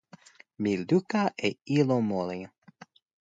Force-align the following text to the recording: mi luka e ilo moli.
mi 0.61 0.71
luka 0.89 1.21
e 1.47 1.49
ilo 1.77 1.97
moli. 2.09 2.39